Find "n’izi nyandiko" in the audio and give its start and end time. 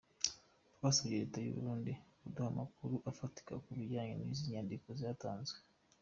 4.15-4.87